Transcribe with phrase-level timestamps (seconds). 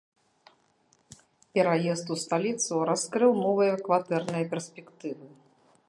[1.57, 5.25] Пераезд у сталіцу раскрыў новыя кватэрныя перспектывы.